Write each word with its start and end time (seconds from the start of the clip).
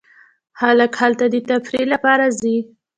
خلک 0.59 0.91
هلته 1.01 1.25
د 1.33 1.35
تفریح 1.49 1.85
لپاره 1.93 2.25
ځي. 2.39 2.57